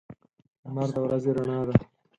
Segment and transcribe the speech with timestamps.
[0.63, 1.73] لمر د ورځې رڼا ده.